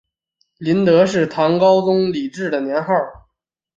[0.57, 2.91] 麟德是唐高宗李治的年号。